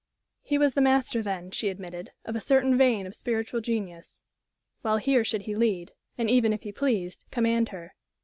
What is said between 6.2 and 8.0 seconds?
even, if he pleased, command her.